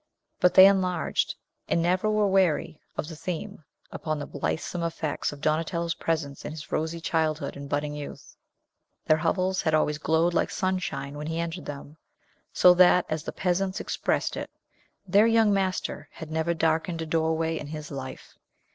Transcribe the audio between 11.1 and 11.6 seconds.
when he